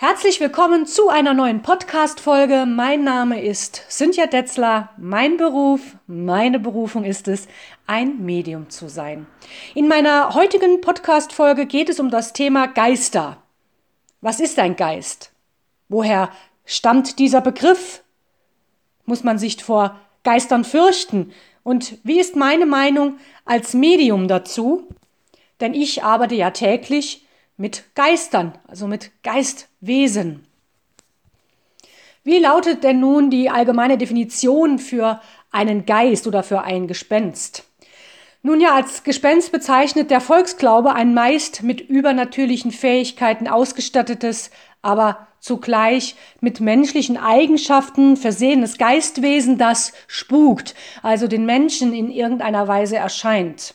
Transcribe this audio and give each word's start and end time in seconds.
Herzlich 0.00 0.38
willkommen 0.38 0.86
zu 0.86 1.08
einer 1.08 1.34
neuen 1.34 1.60
Podcast-Folge. 1.60 2.66
Mein 2.66 3.02
Name 3.02 3.42
ist 3.42 3.82
Cynthia 3.90 4.28
Detzler. 4.28 4.90
Mein 4.96 5.36
Beruf, 5.36 5.80
meine 6.06 6.60
Berufung 6.60 7.02
ist 7.02 7.26
es, 7.26 7.48
ein 7.88 8.24
Medium 8.24 8.70
zu 8.70 8.88
sein. 8.88 9.26
In 9.74 9.88
meiner 9.88 10.34
heutigen 10.34 10.80
Podcast-Folge 10.80 11.66
geht 11.66 11.88
es 11.88 11.98
um 11.98 12.10
das 12.10 12.32
Thema 12.32 12.68
Geister. 12.68 13.38
Was 14.20 14.38
ist 14.38 14.60
ein 14.60 14.76
Geist? 14.76 15.32
Woher 15.88 16.30
stammt 16.64 17.18
dieser 17.18 17.40
Begriff? 17.40 18.04
Muss 19.04 19.24
man 19.24 19.36
sich 19.36 19.64
vor 19.64 19.98
Geistern 20.22 20.62
fürchten? 20.62 21.32
Und 21.64 21.98
wie 22.04 22.20
ist 22.20 22.36
meine 22.36 22.66
Meinung 22.66 23.18
als 23.44 23.74
Medium 23.74 24.28
dazu? 24.28 24.86
Denn 25.58 25.74
ich 25.74 26.04
arbeite 26.04 26.36
ja 26.36 26.52
täglich 26.52 27.26
mit 27.58 27.94
Geistern, 27.94 28.58
also 28.66 28.86
mit 28.86 29.10
Geistwesen. 29.22 30.46
Wie 32.24 32.38
lautet 32.38 32.84
denn 32.84 33.00
nun 33.00 33.30
die 33.30 33.50
allgemeine 33.50 33.98
Definition 33.98 34.78
für 34.78 35.20
einen 35.50 35.84
Geist 35.84 36.26
oder 36.26 36.42
für 36.42 36.62
ein 36.62 36.86
Gespenst? 36.86 37.64
Nun 38.42 38.60
ja, 38.60 38.74
als 38.74 39.02
Gespenst 39.02 39.50
bezeichnet 39.50 40.10
der 40.10 40.20
Volksglaube 40.20 40.94
ein 40.94 41.12
meist 41.12 41.62
mit 41.62 41.80
übernatürlichen 41.80 42.70
Fähigkeiten 42.70 43.48
ausgestattetes, 43.48 44.50
aber 44.80 45.26
zugleich 45.40 46.14
mit 46.40 46.60
menschlichen 46.60 47.16
Eigenschaften 47.16 48.16
versehenes 48.16 48.78
Geistwesen, 48.78 49.58
das 49.58 49.92
spukt, 50.06 50.74
also 51.02 51.26
den 51.26 51.46
Menschen 51.46 51.92
in 51.92 52.10
irgendeiner 52.10 52.68
Weise 52.68 52.96
erscheint. 52.96 53.74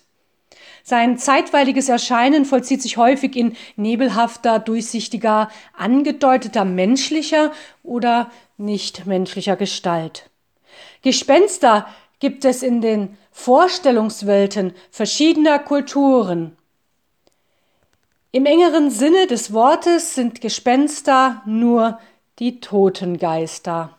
Sein 0.86 1.18
zeitweiliges 1.18 1.88
Erscheinen 1.88 2.44
vollzieht 2.44 2.82
sich 2.82 2.98
häufig 2.98 3.38
in 3.38 3.56
nebelhafter, 3.78 4.60
durchsichtiger, 4.60 5.50
angedeuteter 5.78 6.66
menschlicher 6.66 7.54
oder 7.84 8.30
nicht 8.58 9.06
menschlicher 9.06 9.56
Gestalt. 9.56 10.30
Gespenster 11.02 11.88
gibt 12.20 12.44
es 12.44 12.64
in 12.64 12.82
den 12.82 13.18
Vorstellungswelten 13.32 14.74
verschiedener 14.92 15.58
Kulturen. 15.58 16.58
Im 18.34 18.46
engeren 18.46 18.90
Sinne 18.90 19.28
des 19.28 19.54
Wortes 19.54 20.16
sind 20.16 20.42
Gespenster 20.42 21.44
nur 21.46 22.00
die 22.40 22.60
Totengeister. 22.60 23.98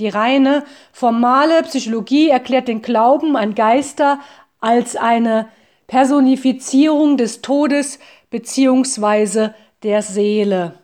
Die 0.00 0.08
reine, 0.08 0.64
formale 0.92 1.62
Psychologie 1.62 2.30
erklärt 2.30 2.68
den 2.68 2.80
Glauben 2.80 3.36
an 3.36 3.54
Geister 3.54 4.18
als 4.60 4.96
eine 4.96 5.48
Personifizierung 5.86 7.16
des 7.16 7.42
Todes 7.42 7.98
beziehungsweise 8.30 9.54
der 9.82 10.02
Seele. 10.02 10.78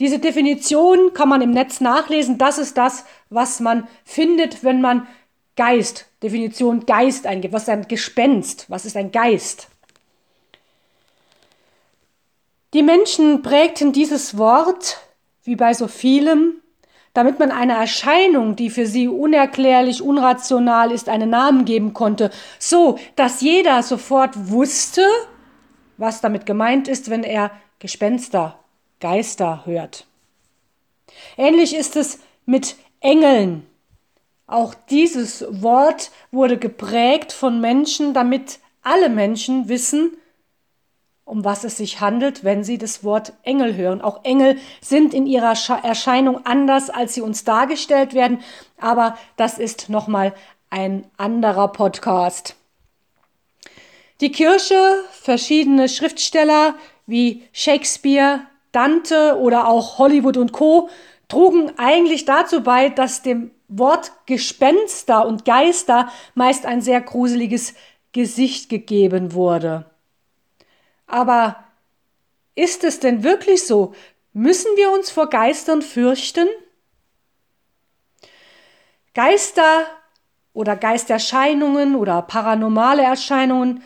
Diese 0.00 0.18
Definition 0.18 1.14
kann 1.14 1.28
man 1.28 1.42
im 1.42 1.50
Netz 1.50 1.80
nachlesen. 1.80 2.38
Das 2.38 2.58
ist 2.58 2.76
das, 2.76 3.04
was 3.30 3.60
man 3.60 3.86
findet, 4.04 4.64
wenn 4.64 4.80
man 4.80 5.06
Geist, 5.56 6.06
Definition 6.22 6.84
Geist 6.84 7.26
eingibt. 7.26 7.54
Was 7.54 7.62
ist 7.62 7.68
ein 7.68 7.88
Gespenst? 7.88 8.66
Was 8.68 8.84
ist 8.84 8.96
ein 8.96 9.12
Geist? 9.12 9.68
Die 12.72 12.82
Menschen 12.82 13.42
prägten 13.42 13.92
dieses 13.92 14.36
Wort, 14.36 14.98
wie 15.44 15.54
bei 15.54 15.74
so 15.74 15.86
vielem, 15.86 16.54
damit 17.14 17.38
man 17.38 17.50
einer 17.50 17.74
Erscheinung, 17.74 18.56
die 18.56 18.68
für 18.68 18.86
sie 18.86 19.08
unerklärlich, 19.08 20.02
unrational 20.02 20.92
ist, 20.92 21.08
einen 21.08 21.30
Namen 21.30 21.64
geben 21.64 21.94
konnte, 21.94 22.30
so 22.58 22.98
dass 23.16 23.40
jeder 23.40 23.82
sofort 23.82 24.50
wusste, 24.50 25.06
was 25.96 26.20
damit 26.20 26.44
gemeint 26.44 26.88
ist, 26.88 27.08
wenn 27.08 27.22
er 27.22 27.52
Gespenster, 27.78 28.58
Geister 29.00 29.62
hört. 29.64 30.06
Ähnlich 31.36 31.74
ist 31.74 31.96
es 31.96 32.18
mit 32.46 32.76
Engeln. 33.00 33.66
Auch 34.46 34.74
dieses 34.74 35.44
Wort 35.62 36.10
wurde 36.32 36.58
geprägt 36.58 37.32
von 37.32 37.60
Menschen, 37.60 38.12
damit 38.12 38.58
alle 38.82 39.08
Menschen 39.08 39.68
wissen, 39.68 40.16
um 41.24 41.44
was 41.44 41.64
es 41.64 41.78
sich 41.78 42.00
handelt, 42.00 42.44
wenn 42.44 42.64
Sie 42.64 42.78
das 42.78 43.02
Wort 43.02 43.32
Engel 43.42 43.76
hören. 43.76 44.02
Auch 44.02 44.24
Engel 44.24 44.58
sind 44.80 45.14
in 45.14 45.26
ihrer 45.26 45.54
Erscheinung 45.82 46.44
anders, 46.44 46.90
als 46.90 47.14
sie 47.14 47.22
uns 47.22 47.44
dargestellt 47.44 48.14
werden, 48.14 48.40
aber 48.78 49.16
das 49.36 49.58
ist 49.58 49.88
nochmal 49.88 50.34
ein 50.70 51.06
anderer 51.16 51.68
Podcast. 51.68 52.56
Die 54.20 54.32
Kirche, 54.32 55.04
verschiedene 55.12 55.88
Schriftsteller 55.88 56.74
wie 57.06 57.44
Shakespeare, 57.52 58.40
Dante 58.72 59.38
oder 59.38 59.68
auch 59.68 59.98
Hollywood 59.98 60.36
und 60.36 60.52
Co. 60.52 60.88
trugen 61.28 61.72
eigentlich 61.78 62.24
dazu 62.24 62.62
bei, 62.62 62.88
dass 62.88 63.22
dem 63.22 63.50
Wort 63.68 64.12
Gespenster 64.26 65.26
und 65.26 65.44
Geister 65.44 66.08
meist 66.34 66.66
ein 66.66 66.80
sehr 66.80 67.00
gruseliges 67.00 67.74
Gesicht 68.12 68.68
gegeben 68.68 69.32
wurde. 69.32 69.86
Aber 71.06 71.64
ist 72.54 72.84
es 72.84 73.00
denn 73.00 73.24
wirklich 73.24 73.66
so? 73.66 73.94
Müssen 74.32 74.76
wir 74.76 74.90
uns 74.90 75.10
vor 75.10 75.28
Geistern 75.28 75.82
fürchten? 75.82 76.48
Geister 79.14 79.86
oder 80.52 80.76
Geisterscheinungen 80.76 81.94
oder 81.94 82.22
paranormale 82.22 83.02
Erscheinungen 83.02 83.82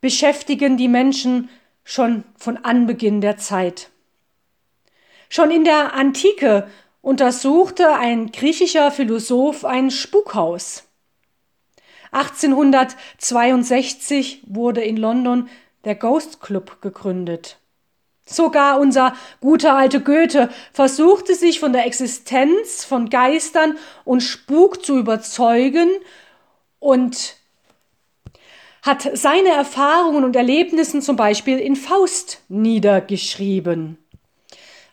beschäftigen 0.00 0.76
die 0.76 0.88
Menschen 0.88 1.48
schon 1.82 2.24
von 2.36 2.58
Anbeginn 2.58 3.20
der 3.20 3.38
Zeit. 3.38 3.90
Schon 5.28 5.50
in 5.50 5.64
der 5.64 5.94
Antike 5.94 6.70
untersuchte 7.00 7.94
ein 7.94 8.30
griechischer 8.32 8.90
Philosoph 8.90 9.64
ein 9.64 9.90
Spukhaus. 9.90 10.82
1862 12.12 14.42
wurde 14.46 14.82
in 14.82 14.96
London 14.96 15.48
der 15.86 15.94
Ghost 15.94 16.42
Club 16.42 16.82
gegründet. 16.82 17.56
Sogar 18.26 18.80
unser 18.80 19.14
guter 19.40 19.74
alte 19.76 20.00
Goethe 20.00 20.50
versuchte 20.72 21.36
sich 21.36 21.60
von 21.60 21.72
der 21.72 21.86
Existenz 21.86 22.84
von 22.84 23.08
Geistern 23.08 23.78
und 24.04 24.20
Spuk 24.20 24.84
zu 24.84 24.98
überzeugen 24.98 25.88
und 26.80 27.36
hat 28.82 29.08
seine 29.14 29.50
Erfahrungen 29.50 30.24
und 30.24 30.34
Erlebnissen 30.34 31.02
zum 31.02 31.14
Beispiel 31.16 31.58
in 31.58 31.76
Faust 31.76 32.42
niedergeschrieben. 32.48 33.98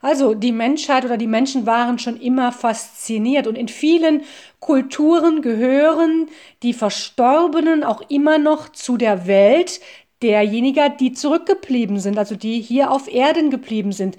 Also 0.04 0.34
die 0.34 0.52
Menschheit 0.52 1.06
oder 1.06 1.16
die 1.16 1.28
Menschen 1.28 1.66
waren 1.66 1.98
schon 1.98 2.20
immer 2.20 2.52
fasziniert 2.52 3.48
und 3.48 3.58
in 3.58 3.70
vielen 3.70 4.24
Kulturen 4.60 5.42
gehören 5.42 6.28
die 6.62 6.74
Verstorbenen 6.74 7.86
auch 7.86 8.02
immer 8.10 8.38
noch 8.38 8.70
zu 8.70 8.98
der 8.98 9.28
Welt 9.28 9.80
derjenigen, 10.24 10.98
die 11.00 11.14
zurückgeblieben 11.14 12.00
sind, 12.00 12.18
also 12.18 12.36
die 12.36 12.62
hier 12.62 12.92
auf 12.92 13.14
Erden 13.14 13.52
geblieben 13.52 13.92
sind. 13.92 14.18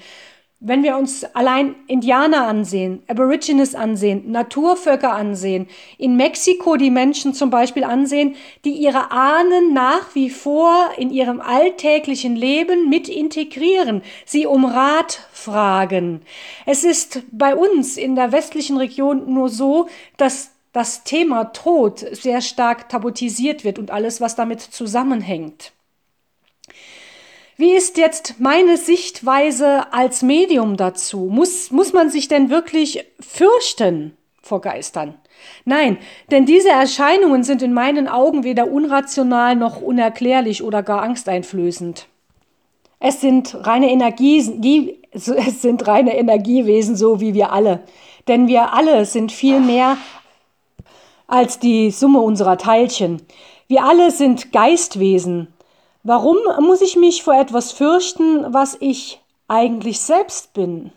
Wenn 0.66 0.82
wir 0.82 0.96
uns 0.96 1.24
allein 1.34 1.74
Indianer 1.88 2.46
ansehen, 2.46 3.02
Aborigines 3.06 3.74
ansehen, 3.74 4.30
Naturvölker 4.30 5.12
ansehen, 5.12 5.66
in 5.98 6.16
Mexiko 6.16 6.76
die 6.76 6.90
Menschen 6.90 7.34
zum 7.34 7.50
Beispiel 7.50 7.84
ansehen, 7.84 8.36
die 8.64 8.72
ihre 8.72 9.10
Ahnen 9.10 9.74
nach 9.74 10.14
wie 10.14 10.30
vor 10.30 10.90
in 10.96 11.10
ihrem 11.10 11.42
alltäglichen 11.42 12.34
Leben 12.34 12.88
mit 12.88 13.10
integrieren, 13.10 14.00
sie 14.24 14.46
um 14.46 14.64
Rat 14.64 15.26
fragen. 15.32 16.22
Es 16.64 16.82
ist 16.82 17.22
bei 17.30 17.54
uns 17.54 17.98
in 17.98 18.14
der 18.14 18.32
westlichen 18.32 18.78
Region 18.78 19.34
nur 19.34 19.50
so, 19.50 19.88
dass 20.16 20.52
das 20.72 21.04
Thema 21.04 21.44
Tod 21.52 21.98
sehr 21.98 22.40
stark 22.40 22.88
tabutisiert 22.88 23.64
wird 23.64 23.78
und 23.78 23.90
alles, 23.90 24.22
was 24.22 24.34
damit 24.34 24.60
zusammenhängt. 24.60 25.72
Wie 27.56 27.72
ist 27.72 27.98
jetzt 27.98 28.40
meine 28.40 28.76
Sichtweise 28.76 29.92
als 29.92 30.22
Medium 30.22 30.76
dazu? 30.76 31.28
Muss, 31.30 31.70
muss 31.70 31.92
man 31.92 32.10
sich 32.10 32.26
denn 32.26 32.50
wirklich 32.50 33.04
fürchten 33.20 34.16
vor 34.42 34.60
Geistern? 34.60 35.14
Nein, 35.64 35.98
denn 36.32 36.46
diese 36.46 36.70
Erscheinungen 36.70 37.44
sind 37.44 37.62
in 37.62 37.72
meinen 37.72 38.08
Augen 38.08 38.42
weder 38.42 38.70
unrational 38.70 39.54
noch 39.54 39.80
unerklärlich 39.80 40.64
oder 40.64 40.82
gar 40.82 41.02
angsteinflößend. 41.02 42.08
Es 42.98 43.20
sind 43.20 43.54
reine 43.66 43.90
Energie, 43.90 44.98
es 45.12 45.62
sind 45.62 45.86
reine 45.86 46.16
Energiewesen, 46.16 46.96
so 46.96 47.20
wie 47.20 47.34
wir 47.34 47.52
alle. 47.52 47.84
Denn 48.26 48.48
wir 48.48 48.72
alle 48.72 49.04
sind 49.04 49.30
viel 49.30 49.60
mehr 49.60 49.96
als 51.28 51.60
die 51.60 51.92
Summe 51.92 52.20
unserer 52.20 52.58
Teilchen. 52.58 53.22
Wir 53.68 53.84
alle 53.84 54.10
sind 54.10 54.50
Geistwesen, 54.50 55.53
Warum 56.06 56.36
muss 56.60 56.82
ich 56.82 56.96
mich 56.96 57.22
vor 57.22 57.32
etwas 57.32 57.72
fürchten, 57.72 58.52
was 58.52 58.76
ich 58.78 59.22
eigentlich 59.48 60.00
selbst 60.00 60.52
bin? 60.52 60.92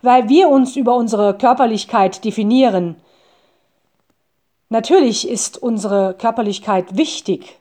Weil 0.00 0.28
wir 0.28 0.48
uns 0.48 0.76
über 0.76 0.94
unsere 0.94 1.36
Körperlichkeit 1.36 2.24
definieren. 2.24 2.94
Natürlich 4.68 5.28
ist 5.28 5.60
unsere 5.60 6.14
Körperlichkeit 6.14 6.96
wichtig. 6.96 7.58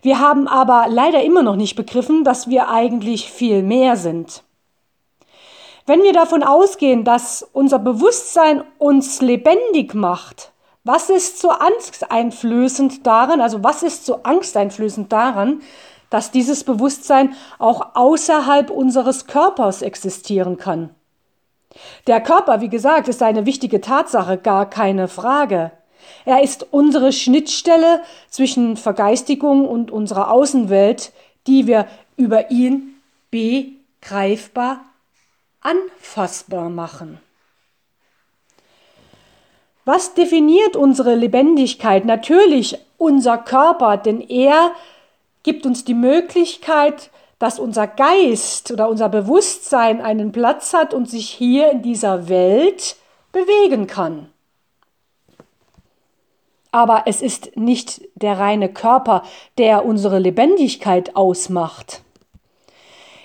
Wir 0.00 0.20
haben 0.20 0.46
aber 0.46 0.86
leider 0.88 1.24
immer 1.24 1.42
noch 1.42 1.56
nicht 1.56 1.74
begriffen, 1.74 2.22
dass 2.22 2.48
wir 2.48 2.68
eigentlich 2.68 3.32
viel 3.32 3.64
mehr 3.64 3.96
sind. 3.96 4.44
Wenn 5.84 6.04
wir 6.04 6.12
davon 6.12 6.44
ausgehen, 6.44 7.02
dass 7.02 7.42
unser 7.52 7.80
Bewusstsein 7.80 8.62
uns 8.78 9.20
lebendig 9.20 9.94
macht, 9.94 10.52
was 10.84 11.10
ist 11.10 11.40
so 11.40 11.50
angsteinflößend 11.50 13.06
daran, 13.06 13.40
also 13.40 13.62
was 13.62 13.82
ist 13.82 14.06
so 14.06 14.22
angsteinflößend 14.22 15.12
daran, 15.12 15.60
dass 16.10 16.30
dieses 16.30 16.64
Bewusstsein 16.64 17.34
auch 17.58 17.94
außerhalb 17.94 18.70
unseres 18.70 19.26
Körpers 19.26 19.82
existieren 19.82 20.56
kann? 20.56 20.90
Der 22.06 22.20
Körper, 22.20 22.60
wie 22.60 22.70
gesagt, 22.70 23.08
ist 23.08 23.22
eine 23.22 23.44
wichtige 23.44 23.80
Tatsache, 23.80 24.38
gar 24.38 24.68
keine 24.68 25.08
Frage. 25.08 25.70
Er 26.24 26.42
ist 26.42 26.66
unsere 26.70 27.12
Schnittstelle 27.12 28.02
zwischen 28.30 28.76
Vergeistigung 28.76 29.68
und 29.68 29.90
unserer 29.90 30.30
Außenwelt, 30.30 31.12
die 31.46 31.66
wir 31.66 31.86
über 32.16 32.50
ihn 32.50 32.94
begreifbar, 33.30 34.80
anfassbar 35.60 36.70
machen. 36.70 37.20
Was 39.88 40.12
definiert 40.12 40.76
unsere 40.76 41.14
Lebendigkeit? 41.14 42.04
Natürlich 42.04 42.76
unser 42.98 43.38
Körper, 43.38 43.96
denn 43.96 44.20
er 44.20 44.72
gibt 45.44 45.64
uns 45.64 45.82
die 45.82 45.94
Möglichkeit, 45.94 47.08
dass 47.38 47.58
unser 47.58 47.86
Geist 47.86 48.70
oder 48.70 48.90
unser 48.90 49.08
Bewusstsein 49.08 50.02
einen 50.02 50.30
Platz 50.30 50.74
hat 50.74 50.92
und 50.92 51.08
sich 51.08 51.30
hier 51.30 51.70
in 51.70 51.80
dieser 51.80 52.28
Welt 52.28 52.96
bewegen 53.32 53.86
kann. 53.86 54.28
Aber 56.70 57.04
es 57.06 57.22
ist 57.22 57.56
nicht 57.56 58.02
der 58.14 58.38
reine 58.38 58.68
Körper, 58.68 59.22
der 59.56 59.86
unsere 59.86 60.18
Lebendigkeit 60.18 61.16
ausmacht. 61.16 62.02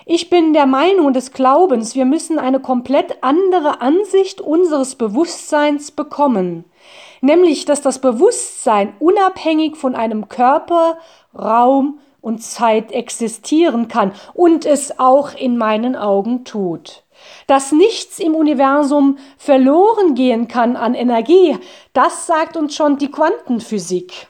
Ich 0.06 0.28
bin 0.28 0.52
der 0.52 0.66
Meinung 0.66 1.14
des 1.14 1.32
Glaubens, 1.32 1.94
wir 1.94 2.04
müssen 2.04 2.38
eine 2.38 2.60
komplett 2.60 3.22
andere 3.22 3.80
Ansicht 3.80 4.42
unseres 4.42 4.96
Bewusstseins 4.96 5.92
bekommen, 5.92 6.64
nämlich 7.22 7.64
dass 7.64 7.80
das 7.80 8.00
Bewusstsein 8.00 8.92
unabhängig 8.98 9.76
von 9.76 9.94
einem 9.94 10.28
Körper, 10.28 10.98
Raum 11.34 12.00
und 12.20 12.42
Zeit 12.42 12.92
existieren 12.92 13.88
kann 13.88 14.12
und 14.34 14.66
es 14.66 14.98
auch 14.98 15.34
in 15.34 15.56
meinen 15.56 15.96
Augen 15.96 16.44
tut. 16.44 17.02
Dass 17.46 17.72
nichts 17.72 18.18
im 18.18 18.34
Universum 18.34 19.16
verloren 19.38 20.14
gehen 20.14 20.48
kann 20.48 20.76
an 20.76 20.94
Energie, 20.94 21.56
das 21.94 22.26
sagt 22.26 22.58
uns 22.58 22.74
schon 22.74 22.98
die 22.98 23.10
Quantenphysik. 23.10 24.28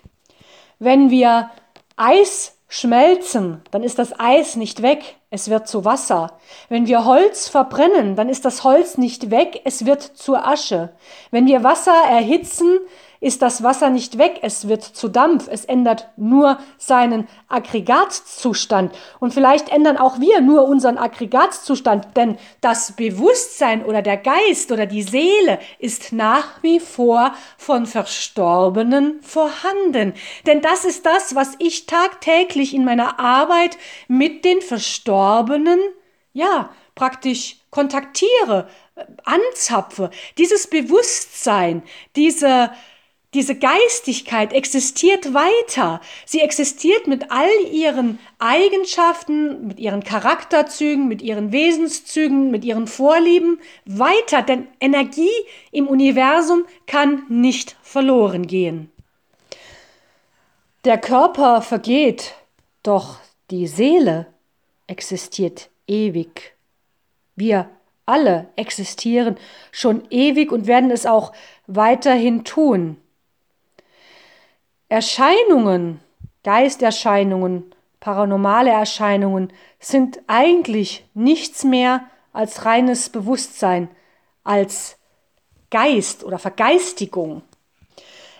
Wenn 0.79 1.11
wir 1.11 1.51
Eis 1.97 2.59
schmelzen, 2.69 3.63
dann 3.73 3.83
ist 3.83 3.99
das 3.99 4.19
Eis 4.21 4.55
nicht 4.55 4.83
weg, 4.83 5.17
es 5.35 5.51
wird 5.51 5.67
zu 5.67 5.85
Wasser. 5.85 6.39
Wenn 6.69 6.87
wir 6.87 7.05
Holz 7.05 7.49
verbrennen, 7.49 8.15
dann 8.15 8.29
ist 8.29 8.45
das 8.45 8.63
Holz 8.63 8.99
nicht 8.99 9.33
weg, 9.33 9.63
es 9.65 9.85
wird 9.85 10.01
zur 10.01 10.47
Asche. 10.47 10.91
Wenn 11.33 11.49
wir 11.49 11.65
Wasser 11.65 12.05
erhitzen, 12.09 12.79
ist 13.25 13.41
das 13.41 13.63
Wasser 13.63 13.89
nicht 13.89 14.19
weg, 14.19 14.41
es 14.43 14.69
wird 14.69 14.83
zu 14.83 15.09
Dampf, 15.09 15.49
es 15.51 15.65
ändert 15.65 16.11
nur 16.19 16.59
seinen 16.77 17.27
Aggregatzustand. 17.49 18.95
Und 19.19 19.33
vielleicht 19.33 19.71
ändern 19.71 19.97
auch 19.97 20.21
wir 20.21 20.43
nur 20.43 20.67
unseren 20.67 20.99
Aggregatzustand, 20.99 22.09
denn 22.17 22.37
das 22.61 22.93
Bewusstsein 22.93 23.83
oder 23.87 24.03
der 24.03 24.19
Geist 24.19 24.71
oder 24.73 24.85
die 24.85 25.03
Seele 25.03 25.59
ist 25.79 26.13
nach 26.13 26.63
wie 26.63 26.81
vor 26.81 27.33
von 27.57 27.87
Verstorbenen 27.87 29.23
vorhanden. 29.23 30.13
Denn 30.47 30.61
das 30.61 30.85
ist 30.85 31.07
das, 31.07 31.35
was 31.35 31.55
ich 31.59 31.87
tagtäglich 31.87 32.75
in 32.75 32.85
meiner 32.85 33.19
Arbeit 33.19 33.79
mit 34.07 34.45
den 34.45 34.61
Verstorbenen, 34.61 35.81
ja, 36.35 36.69
praktisch 36.95 37.57
kontaktiere, 37.71 38.69
anzapfe. 39.25 40.11
Dieses 40.37 40.67
Bewusstsein, 40.67 41.83
diese 42.17 42.71
diese 43.35 43.57
Geistigkeit 43.57 44.53
existiert 44.53 45.35
weiter. 45.35 46.01
Sie 46.25 46.41
existiert 46.41 47.09
mit 47.09 47.31
all 47.33 47.51
ihren 47.71 48.21
Eigenschaften, 48.39 49.67
mit 49.67 49.81
ihren 49.81 50.05
Charakterzügen, 50.05 51.09
mit 51.09 51.21
ihren 51.21 51.51
Wesenszügen, 51.51 52.51
mit 52.53 52.65
ihren 52.65 52.87
Vorlieben 52.87 53.61
weiter, 53.85 54.43
denn 54.43 54.69
Energie 54.81 55.29
im 55.73 55.89
Universum 55.89 56.65
kann 56.87 57.25
nicht 57.29 57.77
verloren 57.83 58.47
gehen. 58.47 58.91
Der 60.85 60.99
Körper 60.99 61.61
vergeht, 61.61 62.35
doch 62.83 63.19
die 63.51 63.67
Seele 63.67 64.27
existiert 64.87 65.71
ewig. 65.89 66.55
Wir 67.37 67.69
alle 68.07 68.49
existieren 68.57 69.37
schon 69.73 70.05
ewig 70.11 70.53
und 70.53 70.67
werden 70.67 70.91
es 70.91 71.07
auch 71.07 71.33
weiterhin 71.67 72.45
tun. 72.45 72.99
Erscheinungen, 74.95 75.99
Geisterscheinungen, 76.45 77.65
paranormale 77.99 78.71
Erscheinungen 78.71 79.53
sind 79.81 80.21
eigentlich 80.29 81.05
nichts 81.15 81.65
mehr 81.65 82.05
als 82.33 82.65
reines 82.65 83.09
Bewusstsein, 83.09 83.89
als 84.45 84.97
Geist 85.71 86.23
oder 86.23 86.39
Vergeistigung. 86.39 87.43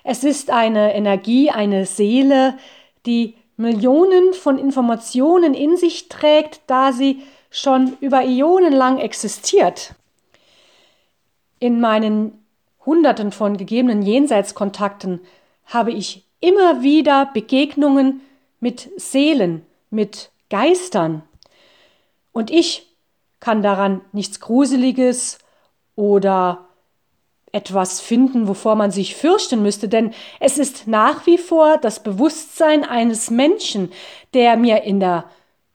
Es 0.05 0.23
ist 0.23 0.49
eine 0.49 0.95
Energie, 0.95 1.51
eine 1.51 1.87
Seele, 1.87 2.57
die 3.05 3.35
Millionen 3.57 4.33
von 4.33 4.57
Informationen 4.57 5.55
in 5.55 5.77
sich 5.77 6.09
trägt, 6.09 6.61
da 6.69 6.93
sie 6.93 7.25
schon 7.51 7.97
über 7.99 8.23
Ionen 8.25 8.73
lang 8.73 9.01
existiert. 9.01 9.97
In 11.59 11.81
meinen 11.81 12.47
Hunderten 12.87 13.33
von 13.33 13.57
gegebenen 13.57 14.03
Jenseitskontakten 14.03 15.19
habe 15.67 15.91
ich 15.91 16.24
immer 16.41 16.83
wieder 16.83 17.31
Begegnungen 17.33 18.21
mit 18.61 18.91
Seelen, 18.97 19.65
mit 19.91 20.31
Geistern. 20.51 21.23
Und 22.33 22.51
ich 22.51 22.87
kann 23.41 23.63
daran 23.63 24.01
nichts 24.13 24.41
Gruseliges 24.41 25.39
oder 25.97 26.69
etwas 27.53 28.01
finden, 28.01 28.49
wovor 28.49 28.75
man 28.75 28.91
sich 28.91 29.15
fürchten 29.15 29.63
müsste, 29.63 29.89
denn 29.89 30.13
es 30.41 30.59
ist 30.59 30.89
nach 30.89 31.25
wie 31.27 31.39
vor 31.39 31.79
das 31.79 32.03
Bewusstsein 32.03 32.85
eines 32.85 33.31
Menschen, 33.31 33.93
der 34.35 34.57
mir 34.57 34.83
in 34.83 34.99
der 34.99 35.25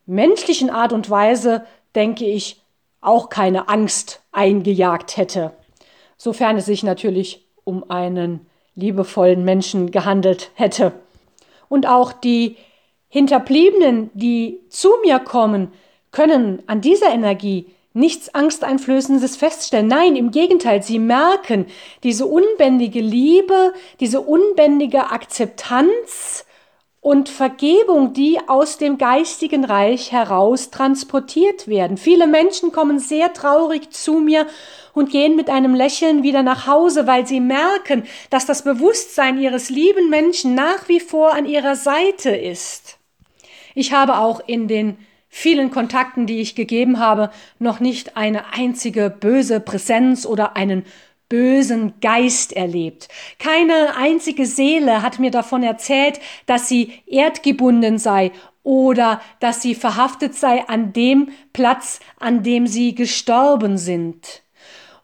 menschlichen 0.06 0.70
Art 0.70 0.92
und 0.92 1.10
Weise, 1.10 1.66
denke 1.96 2.26
ich, 2.26 2.62
auch 3.00 3.30
keine 3.30 3.70
Angst 3.70 4.22
eingejagt 4.34 5.16
hätte, 5.16 5.54
sofern 6.18 6.58
es 6.58 6.66
sich 6.66 6.84
natürlich 6.84 7.46
um 7.64 7.90
einen 7.90 8.46
liebevollen 8.76 9.44
Menschen 9.44 9.92
gehandelt 9.92 10.52
hätte. 10.56 10.94
Und 11.68 11.88
auch 11.88 12.12
die 12.14 12.58
Hinterbliebenen, 13.08 14.12
die 14.14 14.60
zu 14.70 14.90
mir 15.04 15.20
kommen, 15.20 15.72
können 16.12 16.64
an 16.68 16.82
dieser 16.82 17.10
Energie 17.10 17.68
nichts 17.94 18.34
Angsteinflößendes 18.34 19.36
feststellen. 19.36 19.88
Nein, 19.88 20.16
im 20.16 20.32
Gegenteil, 20.32 20.84
sie 20.84 21.00
merken 21.00 21.66
diese 22.04 22.26
unbändige 22.26 23.02
Liebe, 23.02 23.74
diese 24.00 24.22
unbändige 24.22 25.12
Akzeptanz 25.12 26.46
und 27.02 27.30
Vergebung, 27.30 28.14
die 28.14 28.40
aus 28.48 28.78
dem 28.78 28.98
geistigen 28.98 29.66
Reich 29.66 30.12
heraus 30.12 30.70
transportiert 30.70 31.68
werden. 31.68 31.98
Viele 31.98 32.28
Menschen 32.28 32.72
kommen 32.72 33.00
sehr 33.00 33.34
traurig 33.34 33.90
zu 33.92 34.20
mir 34.20 34.46
und 35.00 35.10
gehen 35.10 35.36
mit 35.36 35.50
einem 35.50 35.74
Lächeln 35.74 36.22
wieder 36.24 36.44
nach 36.44 36.68
Hause, 36.68 37.08
weil 37.08 37.26
sie 37.26 37.40
merken, 37.40 38.04
dass 38.30 38.46
das 38.46 38.64
Bewusstsein 38.64 39.40
ihres 39.40 39.70
lieben 39.70 40.10
Menschen 40.10 40.54
nach 40.54 40.88
wie 40.88 41.00
vor 41.00 41.34
an 41.34 41.46
ihrer 41.46 41.76
Seite 41.76 42.30
ist. 42.30 43.00
Ich 43.74 43.94
habe 43.94 44.18
auch 44.18 44.42
in 44.46 44.68
den 44.68 44.98
vielen 45.30 45.72
Kontakten, 45.72 46.26
die 46.26 46.42
ich 46.42 46.56
gegeben 46.56 47.00
habe, 47.00 47.32
noch 47.60 47.80
nicht 47.80 48.18
eine 48.18 48.54
einzige 48.54 49.10
böse 49.10 49.60
Präsenz 49.60 50.26
oder 50.26 50.58
einen 50.58 50.84
bösen 51.30 51.94
Geist 52.02 52.54
erlebt. 52.54 53.08
Keine 53.38 53.96
einzige 53.96 54.46
Seele 54.46 55.02
hat 55.02 55.20
mir 55.20 55.32
davon 55.32 55.64
erzählt, 55.64 56.20
dass 56.48 56.68
sie 56.68 56.94
erdgebunden 57.06 58.00
sei 58.00 58.32
oder 58.64 59.22
dass 59.40 59.62
sie 59.62 59.76
verhaftet 59.76 60.36
sei 60.36 60.68
an 60.68 60.92
dem 60.92 61.30
Platz, 61.54 62.00
an 62.20 62.44
dem 62.44 62.68
sie 62.68 62.96
gestorben 62.96 63.78
sind. 63.78 64.42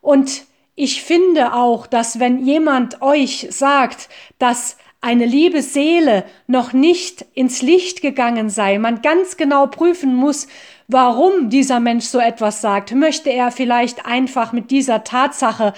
Und 0.06 0.44
ich 0.76 1.02
finde 1.02 1.56
auch, 1.56 1.88
dass 1.88 2.20
wenn 2.20 2.46
jemand 2.46 3.02
euch 3.02 3.48
sagt, 3.50 4.08
dass 4.38 4.78
eine 5.02 5.26
liebe 5.26 5.64
Seele 5.64 6.26
noch 6.46 6.74
nicht 6.74 7.26
ins 7.34 7.64
Licht 7.64 8.04
gegangen 8.04 8.52
sei, 8.52 8.78
man 8.78 9.02
ganz 9.02 9.36
genau 9.36 9.66
prüfen 9.66 10.14
muss, 10.14 10.48
warum 10.88 11.50
dieser 11.50 11.80
Mensch 11.80 12.06
so 12.06 12.20
etwas 12.20 12.62
sagt. 12.62 12.94
Möchte 12.94 13.32
er 13.32 13.50
vielleicht 13.50 14.06
einfach 14.06 14.52
mit 14.52 14.70
dieser 14.70 15.04
Tatsache 15.04 15.74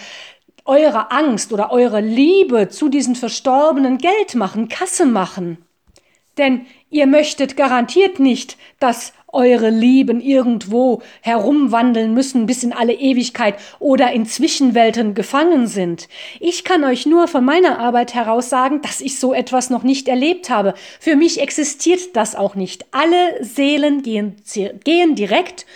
eure 0.66 1.10
Angst 1.12 1.54
oder 1.54 1.72
eure 1.72 2.02
Liebe 2.02 2.68
zu 2.68 2.90
diesen 2.90 3.16
Verstorbenen 3.16 3.98
Geld 3.98 4.36
machen, 4.36 4.68
Kasse 4.68 5.06
machen? 5.06 5.58
Denn 6.38 6.66
ihr 6.90 7.08
möchtet 7.08 7.56
garantiert 7.56 8.20
nicht, 8.20 8.58
dass 8.82 9.14
eure 9.38 9.70
Lieben 9.70 10.20
irgendwo 10.20 11.04
herumwandeln 11.22 12.14
müssen 12.14 12.48
bis 12.48 12.64
in 12.64 12.74
alle 12.74 12.94
Ewigkeit 12.94 13.56
oder 13.80 14.12
in 14.12 14.26
Zwischenwelten 14.26 15.14
gefangen 15.14 15.68
sind. 15.68 16.10
Ich 16.40 16.64
kann 16.64 16.84
euch 16.84 17.06
nur 17.06 17.28
von 17.28 17.46
meiner 17.46 17.80
Arbeit 17.80 18.16
heraus 18.16 18.50
sagen, 18.50 18.82
dass 18.82 19.00
ich 19.00 19.20
so 19.20 19.34
etwas 19.34 19.70
noch 19.70 19.84
nicht 19.84 20.08
erlebt 20.08 20.50
habe. 20.50 20.74
Für 21.00 21.16
mich 21.16 21.40
existiert 21.40 22.16
das 22.16 22.36
auch 22.36 22.56
nicht. 22.56 22.86
Alle 22.92 23.44
Seelen 23.44 24.02
gehen, 24.02 24.36
gehen 24.84 25.14
direkt 25.16 25.68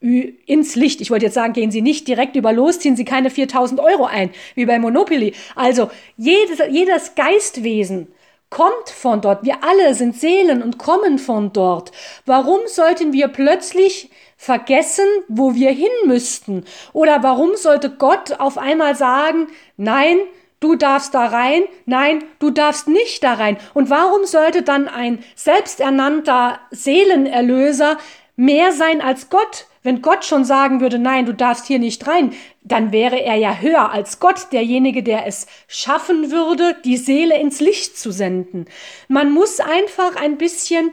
ins 0.00 0.74
Licht. 0.74 1.00
Ich 1.00 1.10
wollte 1.10 1.26
jetzt 1.26 1.34
sagen, 1.34 1.52
gehen 1.52 1.70
Sie 1.70 1.82
nicht 1.82 2.08
direkt 2.08 2.34
über 2.34 2.52
los, 2.52 2.80
ziehen 2.80 2.96
Sie 2.96 3.04
keine 3.04 3.30
4000 3.30 3.78
Euro 3.80 4.06
ein, 4.06 4.30
wie 4.54 4.64
bei 4.66 4.78
Monopoly. 4.78 5.34
Also 5.54 5.90
jedes, 6.16 6.58
jedes 6.70 7.14
Geistwesen 7.14 8.08
kommt 8.52 8.90
von 8.90 9.22
dort. 9.22 9.44
Wir 9.44 9.64
alle 9.64 9.94
sind 9.94 10.14
Seelen 10.14 10.62
und 10.62 10.78
kommen 10.78 11.18
von 11.18 11.52
dort. 11.52 11.90
Warum 12.26 12.60
sollten 12.66 13.12
wir 13.14 13.28
plötzlich 13.28 14.10
vergessen, 14.36 15.06
wo 15.26 15.54
wir 15.54 15.70
hin 15.70 15.88
müssten? 16.04 16.64
Oder 16.92 17.22
warum 17.22 17.56
sollte 17.56 17.90
Gott 17.90 18.38
auf 18.38 18.58
einmal 18.58 18.94
sagen, 18.94 19.48
nein, 19.78 20.18
du 20.60 20.76
darfst 20.76 21.14
da 21.14 21.26
rein, 21.26 21.62
nein, 21.86 22.24
du 22.40 22.50
darfst 22.50 22.88
nicht 22.88 23.24
da 23.24 23.34
rein? 23.34 23.56
Und 23.72 23.88
warum 23.88 24.26
sollte 24.26 24.62
dann 24.62 24.86
ein 24.86 25.24
selbsternannter 25.34 26.60
Seelenerlöser 26.70 27.96
mehr 28.42 28.72
sein 28.72 29.00
als 29.00 29.30
Gott? 29.30 29.66
Wenn 29.84 30.02
Gott 30.02 30.24
schon 30.24 30.44
sagen 30.44 30.80
würde, 30.80 30.98
nein, 30.98 31.26
du 31.26 31.34
darfst 31.34 31.66
hier 31.66 31.78
nicht 31.78 32.06
rein, 32.06 32.34
dann 32.62 32.92
wäre 32.92 33.20
er 33.20 33.36
ja 33.36 33.56
höher 33.56 33.90
als 33.90 34.20
Gott, 34.20 34.52
derjenige, 34.52 35.02
der 35.02 35.26
es 35.26 35.46
schaffen 35.66 36.30
würde, 36.30 36.76
die 36.84 36.96
Seele 36.96 37.38
ins 37.38 37.60
Licht 37.60 37.98
zu 37.98 38.12
senden. 38.12 38.66
Man 39.08 39.32
muss 39.32 39.60
einfach 39.60 40.16
ein 40.16 40.38
bisschen 40.38 40.92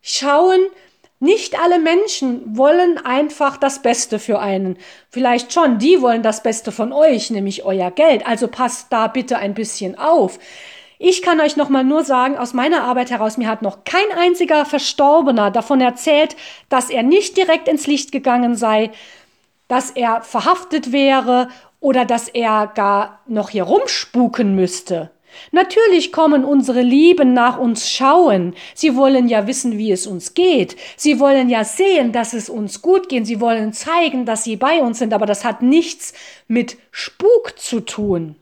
schauen, 0.00 0.60
nicht 1.22 1.60
alle 1.60 1.78
Menschen 1.78 2.56
wollen 2.56 2.96
einfach 2.96 3.58
das 3.58 3.82
Beste 3.82 4.18
für 4.18 4.38
einen. 4.38 4.78
Vielleicht 5.10 5.52
schon, 5.52 5.78
die 5.78 6.00
wollen 6.00 6.22
das 6.22 6.42
Beste 6.42 6.72
von 6.72 6.94
euch, 6.94 7.30
nämlich 7.30 7.64
euer 7.64 7.90
Geld. 7.90 8.26
Also 8.26 8.48
passt 8.48 8.86
da 8.90 9.06
bitte 9.06 9.36
ein 9.36 9.52
bisschen 9.52 9.98
auf. 9.98 10.38
Ich 11.02 11.22
kann 11.22 11.40
euch 11.40 11.56
nochmal 11.56 11.82
nur 11.82 12.04
sagen, 12.04 12.36
aus 12.36 12.52
meiner 12.52 12.84
Arbeit 12.84 13.10
heraus, 13.10 13.38
mir 13.38 13.48
hat 13.48 13.62
noch 13.62 13.84
kein 13.84 14.04
einziger 14.18 14.66
Verstorbener 14.66 15.50
davon 15.50 15.80
erzählt, 15.80 16.36
dass 16.68 16.90
er 16.90 17.02
nicht 17.02 17.38
direkt 17.38 17.68
ins 17.68 17.86
Licht 17.86 18.12
gegangen 18.12 18.54
sei, 18.54 18.90
dass 19.66 19.90
er 19.90 20.20
verhaftet 20.20 20.92
wäre 20.92 21.48
oder 21.80 22.04
dass 22.04 22.28
er 22.28 22.66
gar 22.66 23.20
noch 23.26 23.48
hier 23.48 23.62
rumspuken 23.62 24.54
müsste. 24.54 25.10
Natürlich 25.52 26.12
kommen 26.12 26.44
unsere 26.44 26.82
Lieben 26.82 27.32
nach 27.32 27.58
uns 27.58 27.88
schauen. 27.88 28.54
Sie 28.74 28.94
wollen 28.94 29.26
ja 29.26 29.46
wissen, 29.46 29.78
wie 29.78 29.92
es 29.92 30.06
uns 30.06 30.34
geht. 30.34 30.76
Sie 30.96 31.18
wollen 31.18 31.48
ja 31.48 31.64
sehen, 31.64 32.12
dass 32.12 32.34
es 32.34 32.50
uns 32.50 32.82
gut 32.82 33.08
geht. 33.08 33.26
Sie 33.26 33.40
wollen 33.40 33.72
zeigen, 33.72 34.26
dass 34.26 34.44
sie 34.44 34.56
bei 34.56 34.82
uns 34.82 34.98
sind. 34.98 35.14
Aber 35.14 35.24
das 35.24 35.46
hat 35.46 35.62
nichts 35.62 36.12
mit 36.46 36.76
Spuk 36.90 37.58
zu 37.58 37.80
tun. 37.80 38.36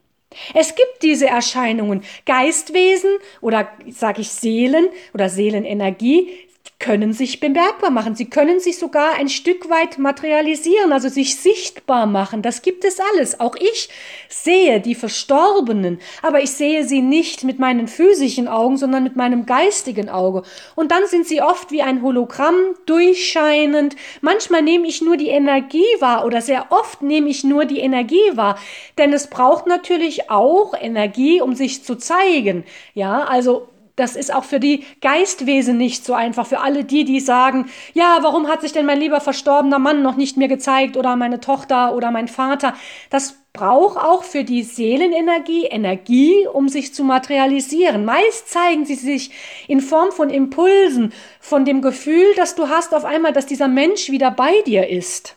Es 0.55 0.75
gibt 0.75 1.03
diese 1.03 1.27
Erscheinungen. 1.27 2.03
Geistwesen 2.27 3.11
oder 3.41 3.69
sage 3.91 4.21
ich 4.21 4.31
Seelen 4.31 4.89
oder 5.15 5.29
Seelenenergie 5.29 6.48
können 6.81 7.13
sich 7.13 7.41
bemerkbar 7.41 7.91
machen. 7.91 8.15
Sie 8.15 8.31
können 8.31 8.61
sich 8.61 8.79
sogar 8.79 9.15
ein 9.15 9.29
Stück 9.29 9.69
weit 9.69 9.99
materialisieren, 9.99 10.93
also 10.93 11.09
sich 11.09 11.35
sichtbar 11.35 12.07
machen. 12.07 12.41
Das 12.41 12.63
gibt 12.63 12.85
es 12.85 13.01
alles. 13.01 13.41
Auch 13.41 13.57
ich 13.57 13.89
sehe 14.29 14.81
die 14.81 14.95
Verstorbenen, 14.95 15.99
aber 16.23 16.41
ich 16.41 16.53
sehe 16.53 16.85
sie 16.85 17.03
nicht 17.03 17.43
mit 17.43 17.59
meinen 17.59 17.89
physischen 17.89 18.47
Augen, 18.47 18.77
sondern 18.77 19.03
mit 19.03 19.17
meinem 19.17 19.45
geistigen 19.45 20.09
Auge. 20.09 20.45
Und 20.77 20.93
dann 20.93 21.07
sind 21.09 21.27
sie 21.27 21.43
oft 21.43 21.73
wie 21.73 21.83
ein 21.83 22.01
Hologramm, 22.01 22.55
durchscheinend. 22.87 23.97
Manchmal 24.21 24.63
nehme 24.63 24.87
ich 24.87 25.03
nur 25.03 25.17
die 25.17 25.29
Energie 25.29 25.83
wahr 25.99 26.25
oder 26.25 26.41
sehr 26.41 26.67
oft 26.71 27.03
nehme 27.03 27.29
ich 27.29 27.43
nur 27.43 27.65
die 27.65 27.81
Energie 27.81 28.37
wahr. 28.37 28.57
Denn 28.99 29.13
es 29.13 29.27
braucht 29.27 29.67
natürlich 29.67 30.31
auch 30.31 30.75
Energie, 30.81 31.41
um 31.41 31.57
sich 31.57 31.83
zu 31.83 31.97
zeigen. 31.97 32.65
Ja, 32.95 33.25
also 33.25 33.69
das 33.99 34.17
ist 34.17 34.33
auch 34.33 34.45
für 34.45 34.61
die 34.61 34.85
Geistwesen 35.01 35.77
nicht 35.77 36.05
so 36.05 36.15
einfach. 36.15 36.47
Für 36.47 36.61
alle 36.61 36.85
die, 36.85 37.05
die 37.05 37.21
sagen, 37.21 37.67
ja, 37.95 38.19
warum 38.23 38.49
hat 38.49 38.61
sich 38.61 38.73
denn 38.73 38.87
mein 38.87 39.01
lieber 39.01 39.21
verstorbener 39.21 39.79
Mann 39.79 40.03
noch 40.03 40.17
nicht 40.17 40.37
mehr 40.37 40.49
gezeigt 40.49 40.97
oder 40.97 41.17
meine 41.17 41.41
Tochter 41.41 41.95
oder 41.95 42.11
mein 42.11 42.29
Vater? 42.29 42.75
Das 43.11 43.37
braucht 43.53 43.99
auch 43.99 44.23
für 44.23 44.45
die 44.45 44.63
Seelenenergie 44.63 45.65
Energie, 45.65 46.47
um 46.47 46.69
sich 46.69 46.95
zu 46.95 47.03
materialisieren. 47.03 48.05
Meist 48.05 48.49
zeigen 48.51 48.85
sie 48.85 48.95
sich 48.95 49.33
in 49.67 49.81
Form 49.81 50.13
von 50.13 50.31
Impulsen, 50.31 51.13
von 51.41 51.65
dem 51.65 51.83
Gefühl, 51.83 52.35
dass 52.37 52.55
du 52.55 52.69
hast 52.69 52.95
auf 52.95 53.05
einmal, 53.05 53.33
dass 53.33 53.47
dieser 53.47 53.69
Mensch 53.69 54.11
wieder 54.11 54.31
bei 54.31 54.61
dir 54.63 54.89
ist. 54.89 55.37